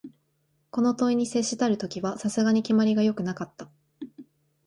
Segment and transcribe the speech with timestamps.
[0.71, 3.69] この問に接したる時は、さすがに決まりが善くはなかった